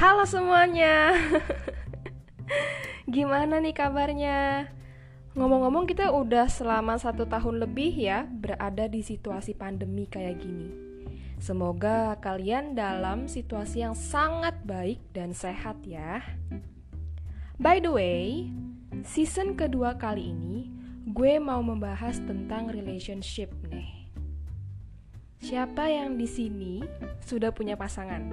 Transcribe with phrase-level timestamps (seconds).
[0.00, 1.12] Halo semuanya
[3.04, 4.72] Gimana nih kabarnya?
[5.36, 10.72] Ngomong-ngomong kita udah selama satu tahun lebih ya Berada di situasi pandemi kayak gini
[11.36, 16.24] Semoga kalian dalam situasi yang sangat baik dan sehat ya
[17.60, 18.48] By the way,
[19.04, 20.72] season kedua kali ini
[21.12, 24.08] Gue mau membahas tentang relationship nih
[25.44, 26.80] Siapa yang di sini
[27.20, 28.32] sudah punya pasangan?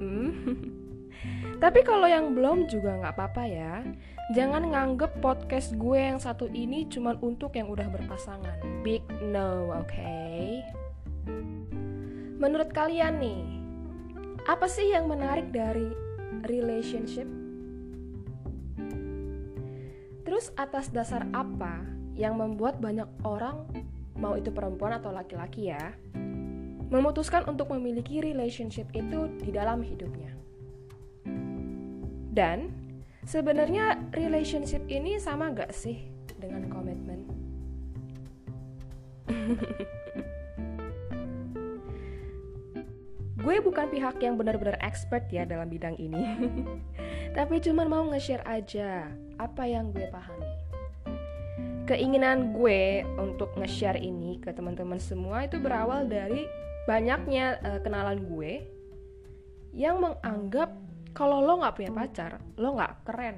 [0.00, 0.32] Hmm.
[1.62, 3.84] Tapi kalau yang belum juga nggak apa-apa ya.
[4.32, 8.62] Jangan nganggep podcast gue yang satu ini cuma untuk yang udah berpasangan.
[8.80, 9.90] Big no, oke?
[9.90, 10.64] Okay?
[12.40, 13.42] Menurut kalian nih,
[14.48, 15.92] apa sih yang menarik dari
[16.48, 17.28] relationship?
[20.24, 21.84] Terus atas dasar apa
[22.16, 23.68] yang membuat banyak orang,
[24.16, 25.92] mau itu perempuan atau laki-laki ya,
[26.90, 30.34] memutuskan untuk memiliki relationship itu di dalam hidupnya.
[32.30, 32.74] Dan
[33.22, 37.26] sebenarnya relationship ini sama gak sih dengan komitmen?
[43.40, 46.20] Gue bukan pihak yang benar-benar expert ya dalam bidang ini.
[47.36, 49.08] Tapi cuma mau nge-share aja
[49.40, 50.52] apa yang gue pahami.
[51.88, 56.44] Keinginan gue untuk nge-share ini ke teman-teman semua itu berawal dari
[56.88, 58.64] banyaknya uh, kenalan gue
[59.76, 60.74] yang menganggap
[61.10, 63.36] kalau lo nggak punya pacar lo nggak keren.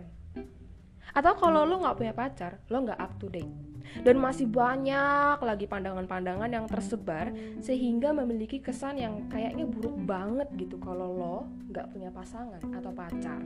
[1.12, 3.52] Atau kalau lo nggak punya pacar lo nggak up to date.
[4.00, 10.80] Dan masih banyak lagi pandangan-pandangan yang tersebar sehingga memiliki kesan yang kayaknya buruk banget gitu
[10.80, 11.36] kalau lo
[11.68, 13.40] nggak punya pasangan atau pacar.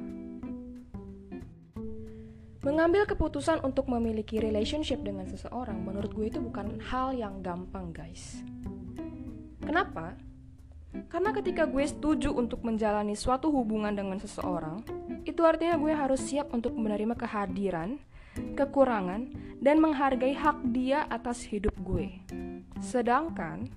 [2.63, 8.43] Mengambil keputusan untuk memiliki relationship dengan seseorang menurut gue itu bukan hal yang gampang guys
[9.67, 10.15] Kenapa?
[11.11, 14.81] Karena ketika gue setuju untuk menjalani suatu hubungan dengan seseorang,
[15.27, 18.01] itu artinya gue harus siap untuk menerima kehadiran,
[18.57, 19.29] kekurangan,
[19.61, 22.23] dan menghargai hak dia atas hidup gue.
[22.81, 23.69] Sedangkan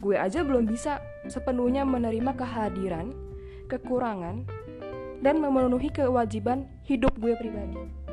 [0.00, 0.98] gue aja belum bisa
[1.30, 3.12] sepenuhnya menerima kehadiran,
[3.68, 4.48] kekurangan,
[5.20, 8.03] dan memenuhi kewajiban hidup gue pribadi.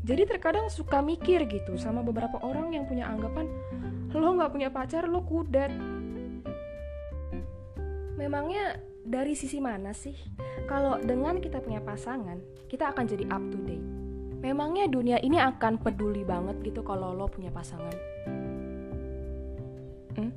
[0.00, 3.46] Jadi terkadang suka mikir gitu sama beberapa orang yang punya anggapan
[4.10, 5.70] lo nggak punya pacar lo kudet.
[8.18, 10.12] Memangnya dari sisi mana sih?
[10.66, 13.86] Kalau dengan kita punya pasangan, kita akan jadi up to date.
[14.40, 17.96] Memangnya dunia ini akan peduli banget gitu kalau lo punya pasangan?
[20.16, 20.32] Hmm?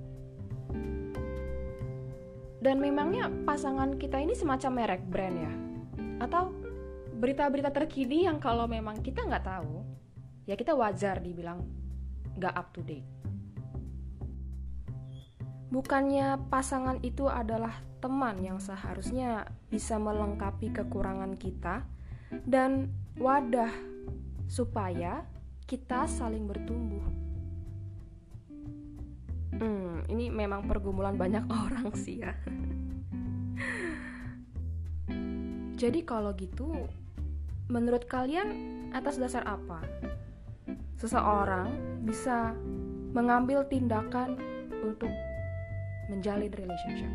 [2.63, 5.53] Dan memangnya pasangan kita ini semacam merek brand ya?
[6.23, 6.55] Atau
[7.23, 9.79] berita-berita terkini yang kalau memang kita nggak tahu
[10.43, 11.63] ya kita wajar dibilang
[12.35, 13.07] nggak up to date.
[15.71, 21.87] Bukannya pasangan itu adalah teman yang seharusnya bisa melengkapi kekurangan kita
[22.43, 23.71] dan wadah
[24.51, 25.23] supaya
[25.63, 27.07] kita saling bertumbuh.
[29.63, 32.35] Hmm ini memang pergumulan banyak orang sih ya.
[35.79, 36.69] Jadi kalau gitu
[37.73, 38.53] Menurut kalian,
[38.93, 39.81] atas dasar apa
[41.01, 41.73] seseorang
[42.05, 42.53] bisa
[43.17, 44.37] mengambil tindakan
[44.85, 45.09] untuk
[46.05, 47.09] menjalin relationship?